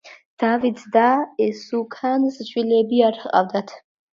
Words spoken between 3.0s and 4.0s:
არ ჰყავდათ.